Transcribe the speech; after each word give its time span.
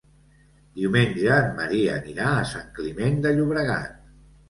Diumenge 0.79 1.27
en 1.35 1.53
Maria 1.61 1.99
anirà 1.99 2.33
a 2.41 2.51
Sant 2.55 2.75
Climent 2.81 3.25
de 3.29 3.39
Llobregat. 3.39 4.07